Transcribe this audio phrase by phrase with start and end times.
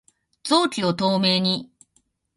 [0.43, 1.69] 臓器を透明に